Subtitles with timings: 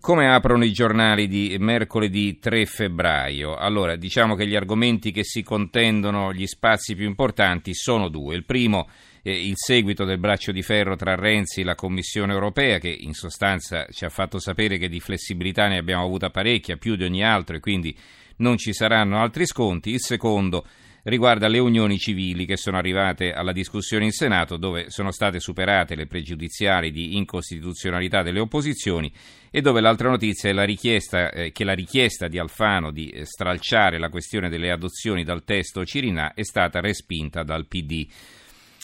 [0.00, 3.54] Come aprono i giornali di mercoledì 3 febbraio?
[3.54, 8.34] Allora, diciamo che gli argomenti che si contendono gli spazi più importanti sono due.
[8.34, 8.88] Il primo
[9.22, 13.12] eh, il seguito del braccio di ferro tra Renzi e la Commissione europea, che in
[13.12, 17.22] sostanza ci ha fatto sapere che di flessibilità ne abbiamo avuta parecchia, più di ogni
[17.22, 17.94] altro, e quindi
[18.36, 19.90] non ci saranno altri sconti.
[19.90, 20.64] Il secondo
[21.04, 25.94] riguarda le unioni civili che sono arrivate alla discussione in Senato dove sono state superate
[25.94, 29.12] le pregiudiziali di incostituzionalità delle opposizioni
[29.50, 33.24] e dove l'altra notizia è la richiesta, eh, che la richiesta di Alfano di eh,
[33.24, 38.06] stralciare la questione delle adozioni dal testo Cirinà è stata respinta dal PD.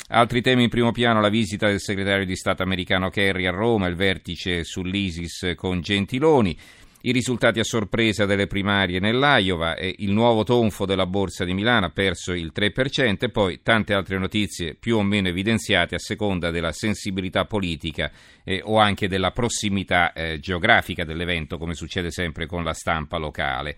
[0.09, 3.87] Altri temi in primo piano, la visita del segretario di Stato americano Kerry a Roma,
[3.89, 6.56] il vertice sull'ISIS con Gentiloni,
[7.07, 11.91] i risultati a sorpresa delle primarie nell'Iowa il nuovo tonfo della borsa di Milano ha
[11.91, 16.73] perso il 3% e poi tante altre notizie più o meno evidenziate a seconda della
[16.73, 18.11] sensibilità politica
[18.43, 23.77] eh, o anche della prossimità eh, geografica dell'evento, come succede sempre con la stampa locale.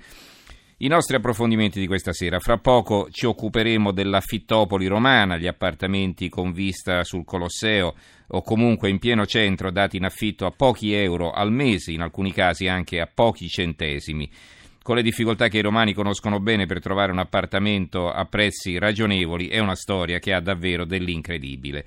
[0.81, 2.39] I nostri approfondimenti di questa sera.
[2.39, 7.97] Fra poco ci occuperemo dell'affittopoli romana, gli appartamenti con vista sul Colosseo
[8.29, 12.33] o comunque in pieno centro dati in affitto a pochi euro al mese, in alcuni
[12.33, 14.31] casi anche a pochi centesimi.
[14.81, 19.49] Con le difficoltà che i romani conoscono bene per trovare un appartamento a prezzi ragionevoli,
[19.49, 21.85] è una storia che ha davvero dell'incredibile.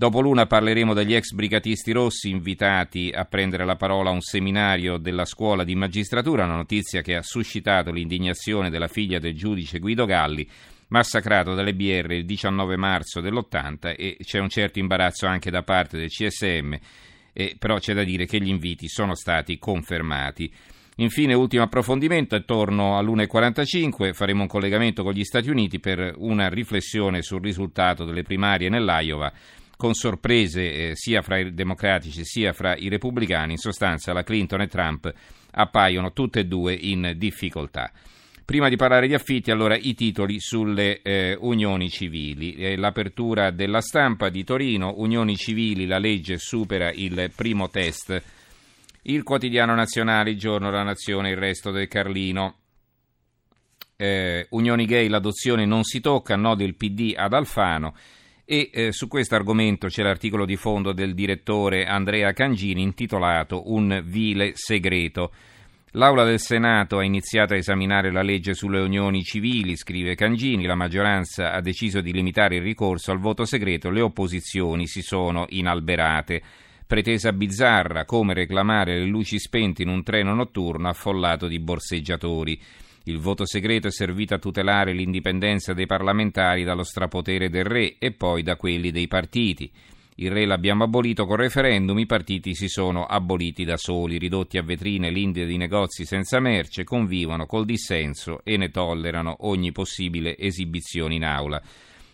[0.00, 4.96] Dopo l'una parleremo degli ex brigatisti rossi invitati a prendere la parola a un seminario
[4.96, 10.06] della scuola di magistratura, una notizia che ha suscitato l'indignazione della figlia del giudice Guido
[10.06, 10.48] Galli,
[10.88, 15.98] massacrato dalle BR il 19 marzo dell'80 e c'è un certo imbarazzo anche da parte
[15.98, 16.72] del CSM,
[17.34, 20.50] eh, però c'è da dire che gli inviti sono stati confermati.
[20.96, 27.20] Infine, ultimo approfondimento, attorno all'1.45 faremo un collegamento con gli Stati Uniti per una riflessione
[27.20, 29.30] sul risultato delle primarie nell'Iowa
[29.80, 34.60] con sorprese eh, sia fra i democratici sia fra i repubblicani, in sostanza la Clinton
[34.60, 35.10] e Trump
[35.52, 37.90] appaiono tutte e due in difficoltà.
[38.44, 42.56] Prima di parlare di affitti, allora i titoli sulle eh, unioni civili.
[42.56, 48.22] Eh, l'apertura della stampa di Torino, unioni civili, la legge supera il primo test.
[49.02, 52.56] Il quotidiano nazionale, il giorno della nazione, il resto del Carlino.
[53.96, 57.94] Eh, unioni gay, l'adozione non si tocca, no del PD ad Alfano.
[58.52, 64.02] E eh, su questo argomento c'è l'articolo di fondo del direttore Andrea Cangini intitolato Un
[64.04, 65.30] vile segreto.
[65.92, 70.74] L'Aula del Senato ha iniziato a esaminare la legge sulle unioni civili, scrive Cangini, la
[70.74, 76.42] maggioranza ha deciso di limitare il ricorso al voto segreto, le opposizioni si sono inalberate.
[76.88, 82.60] Pretesa bizzarra, come reclamare le luci spente in un treno notturno affollato di borseggiatori.
[83.04, 88.12] Il voto segreto è servito a tutelare l'indipendenza dei parlamentari dallo strapotere del re e
[88.12, 89.70] poi da quelli dei partiti.
[90.16, 94.62] Il re l'abbiamo abolito con referendum, i partiti si sono aboliti da soli, ridotti a
[94.62, 101.14] vetrine l'India di negozi senza merce, convivono col dissenso e ne tollerano ogni possibile esibizione
[101.14, 101.62] in aula.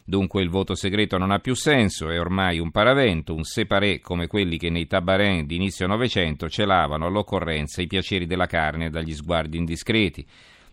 [0.05, 4.29] Dunque il voto segreto non ha più senso, è ormai un paravento, un separé come
[4.29, 9.57] quelli che nei tabarin di inizio Novecento celavano all'occorrenza i piaceri della carne dagli sguardi
[9.57, 10.25] indiscreti.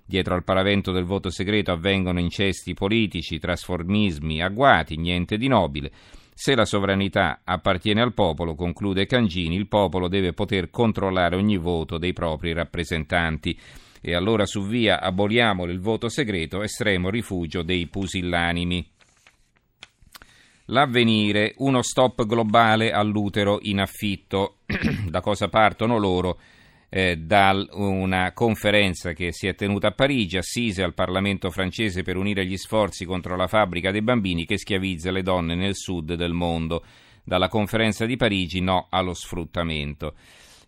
[0.06, 5.91] Dietro al paravento del voto segreto avvengono incesti politici, trasformismi agguati, niente di nobile.
[6.34, 11.97] Se la sovranità appartiene al popolo, conclude Cangini, il popolo deve poter controllare ogni voto
[11.97, 13.58] dei propri rappresentanti.
[14.02, 18.86] E allora su via aboliamo il voto segreto, estremo rifugio dei pusillanimi.
[20.68, 24.58] L'avvenire, uno stop globale all'utero in affitto.
[25.08, 26.40] da cosa partono loro?
[26.96, 32.18] Eh, da una conferenza che si è tenuta a Parigi, assise al Parlamento francese per
[32.18, 36.34] unire gli sforzi contro la fabbrica dei bambini che schiavizza le donne nel sud del
[36.34, 36.84] mondo.
[37.24, 40.13] Dalla conferenza di Parigi no allo sfruttamento.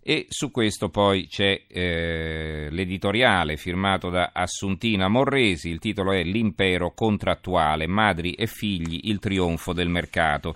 [0.01, 6.95] E su questo poi c'è eh, l'editoriale firmato da Assuntina Morresi, il titolo è L'impero
[6.95, 10.56] contrattuale, madri e figli, il trionfo del mercato.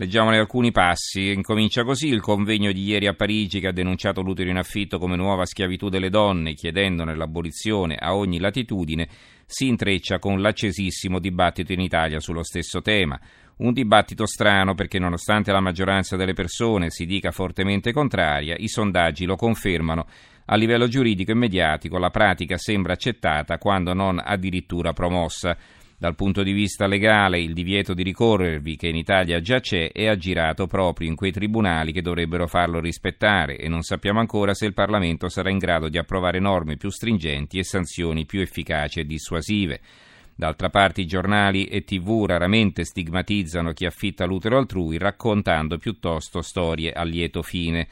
[0.00, 1.32] Leggiamone alcuni passi.
[1.32, 5.16] Incomincia così il convegno di ieri a Parigi che ha denunciato l'utero in affitto come
[5.16, 9.08] nuova schiavitù delle donne, chiedendone l'abolizione a ogni latitudine,
[9.44, 13.18] si intreccia con l'accesissimo dibattito in Italia sullo stesso tema.
[13.56, 19.24] Un dibattito strano perché nonostante la maggioranza delle persone si dica fortemente contraria, i sondaggi
[19.24, 20.06] lo confermano.
[20.44, 25.56] A livello giuridico e mediatico la pratica sembra accettata quando non addirittura promossa.
[26.00, 30.06] Dal punto di vista legale il divieto di ricorrervi, che in Italia già c'è, è
[30.06, 34.74] aggirato proprio in quei tribunali che dovrebbero farlo rispettare e non sappiamo ancora se il
[34.74, 39.80] Parlamento sarà in grado di approvare norme più stringenti e sanzioni più efficaci e dissuasive.
[40.36, 46.92] D'altra parte i giornali e tv raramente stigmatizzano chi affitta l'utero altrui, raccontando piuttosto storie
[46.92, 47.88] a lieto fine.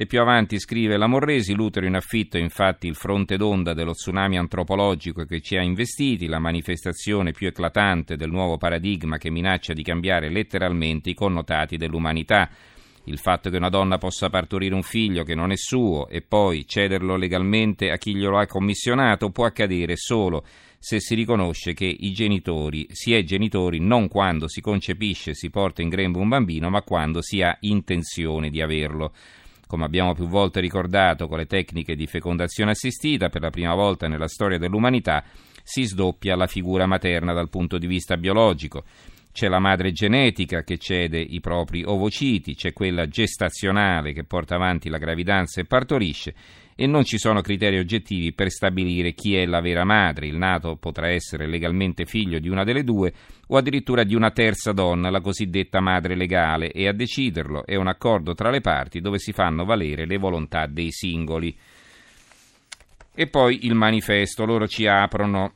[0.00, 3.92] E più avanti scrive la Morresi, l'utero in affitto è infatti il fronte d'onda dello
[3.92, 9.74] tsunami antropologico che ci ha investiti, la manifestazione più eclatante del nuovo paradigma che minaccia
[9.74, 12.48] di cambiare letteralmente i connotati dell'umanità.
[13.04, 16.66] Il fatto che una donna possa partorire un figlio che non è suo e poi
[16.66, 20.46] cederlo legalmente a chi glielo ha commissionato può accadere solo
[20.78, 25.50] se si riconosce che i genitori si è genitori non quando si concepisce e si
[25.50, 29.12] porta in grembo un bambino, ma quando si ha intenzione di averlo.
[29.70, 34.08] Come abbiamo più volte ricordato, con le tecniche di fecondazione assistita, per la prima volta
[34.08, 35.22] nella storia dell'umanità
[35.62, 38.82] si sdoppia la figura materna dal punto di vista biologico.
[39.30, 44.88] C'è la madre genetica che cede i propri ovociti, c'è quella gestazionale che porta avanti
[44.88, 46.34] la gravidanza e partorisce
[46.80, 50.28] e non ci sono criteri oggettivi per stabilire chi è la vera madre.
[50.28, 53.12] Il nato potrà essere legalmente figlio di una delle due
[53.48, 57.86] o addirittura di una terza donna, la cosiddetta madre legale, e a deciderlo è un
[57.86, 61.54] accordo tra le parti dove si fanno valere le volontà dei singoli.
[63.14, 65.52] E poi il manifesto, loro ci aprono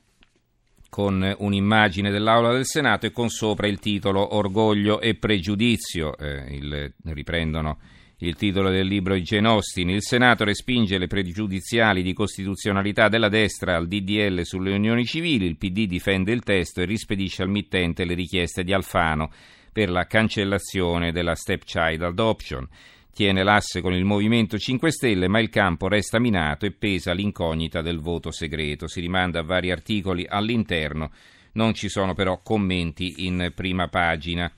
[0.91, 6.93] con un'immagine dell'Aula del Senato e con sopra il titolo Orgoglio e pregiudizio, eh, il,
[7.05, 7.79] riprendono
[8.19, 13.29] il titolo del libro di Jane Austen, il Senato respinge le pregiudiziali di costituzionalità della
[13.29, 18.05] destra al DDL sulle unioni civili, il PD difende il testo e rispedisce al mittente
[18.05, 19.31] le richieste di Alfano
[19.73, 22.69] per la cancellazione della stepchild adoption.
[23.13, 27.83] Tiene l'asse con il Movimento 5 Stelle, ma il campo resta minato e pesa l'incognita
[27.83, 28.87] del voto segreto.
[28.87, 31.11] Si rimanda a vari articoli all'interno,
[31.53, 34.51] non ci sono però commenti in prima pagina.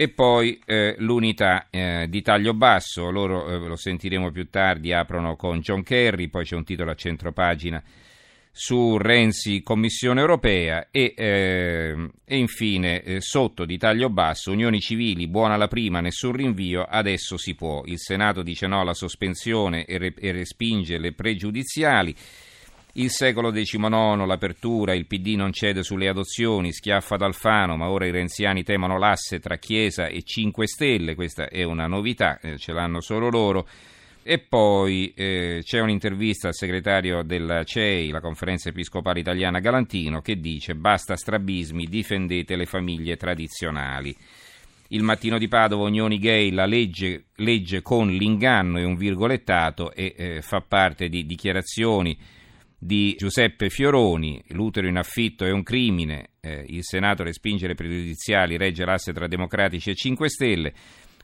[0.00, 5.34] E poi eh, l'unità eh, di taglio basso, loro eh, lo sentiremo più tardi, aprono
[5.34, 7.82] con John Kerry, poi c'è un titolo a centropagina
[8.52, 15.26] su Renzi, Commissione europea e, eh, e infine eh, sotto di taglio basso, unioni civili,
[15.26, 17.82] buona la prima, nessun rinvio, adesso si può.
[17.86, 22.14] Il Senato dice no alla sospensione e, re, e respinge le pregiudiziali.
[22.98, 28.10] Il secolo XIX, l'apertura, il PD non cede sulle adozioni, schiaffa d'Alfano, ma ora i
[28.10, 33.00] renziani temono l'asse tra Chiesa e 5 Stelle, questa è una novità, eh, ce l'hanno
[33.00, 33.68] solo loro.
[34.24, 40.40] E poi eh, c'è un'intervista al segretario della CEI, la conferenza episcopale italiana Galantino, che
[40.40, 44.12] dice basta strabismi, difendete le famiglie tradizionali.
[44.88, 50.14] Il mattino di Padova, Unioni Gay, la legge, legge con l'inganno e un virgolettato e
[50.16, 52.18] eh, fa parte di dichiarazioni
[52.78, 58.56] di Giuseppe Fioroni, l'utero in affitto è un crimine, eh, il Senato respinge le pregiudiziali,
[58.56, 60.72] regge l'asse tra democratici e 5 Stelle.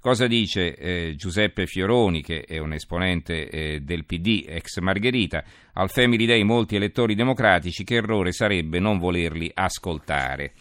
[0.00, 5.42] Cosa dice eh, Giuseppe Fioroni, che è un esponente eh, del PD, ex Margherita?
[5.74, 10.52] Al Family Day molti elettori democratici, che errore sarebbe non volerli ascoltare.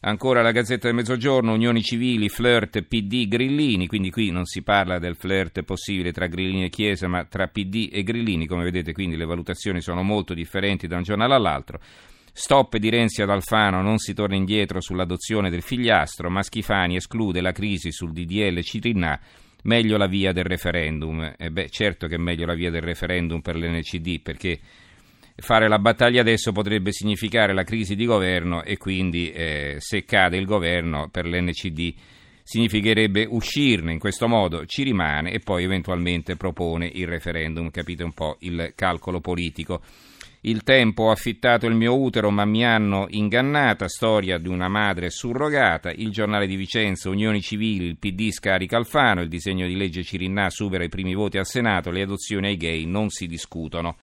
[0.00, 5.00] Ancora la Gazzetta del Mezzogiorno, unioni civili, flirt, PD, Grillini, quindi qui non si parla
[5.00, 9.16] del flirt possibile tra Grillini e Chiesa, ma tra PD e Grillini, come vedete quindi
[9.16, 11.80] le valutazioni sono molto differenti da un giornale all'altro.
[12.32, 17.40] Stop di Renzi ad Alfano, non si torna indietro sull'adozione del figliastro, ma Schifani esclude
[17.40, 19.18] la crisi sul DDL Cirinà,
[19.64, 21.34] meglio la via del referendum.
[21.36, 24.60] E beh, certo che è meglio la via del referendum per l'NCD, perché
[25.40, 30.36] fare la battaglia adesso potrebbe significare la crisi di governo e quindi eh, se cade
[30.36, 31.94] il governo per l'NCD
[32.42, 38.12] significherebbe uscirne in questo modo ci rimane e poi eventualmente propone il referendum capite un
[38.12, 39.80] po' il calcolo politico.
[40.42, 45.10] Il tempo ho affittato il mio utero ma mi hanno ingannata storia di una madre
[45.10, 45.90] surrogata.
[45.90, 50.48] Il giornale di Vicenza unioni civili il PD scarica Alfano il disegno di legge Cirinnà
[50.48, 53.96] supera i primi voti al Senato le adozioni ai gay non si discutono